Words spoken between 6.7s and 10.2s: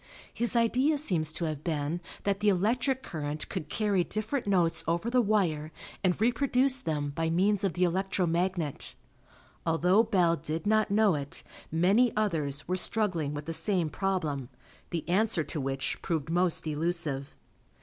them by means of the electro magnet. Although